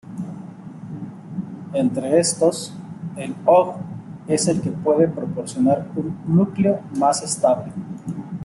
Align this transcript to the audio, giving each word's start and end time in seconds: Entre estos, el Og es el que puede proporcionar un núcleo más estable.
Entre 1.81 2.17
estos, 2.19 2.73
el 3.17 3.35
Og 3.45 3.75
es 4.39 4.47
el 4.47 4.59
que 4.59 4.71
puede 4.71 5.07
proporcionar 5.07 5.85
un 5.95 6.19
núcleo 6.25 6.79
más 6.97 7.21
estable. 7.21 7.71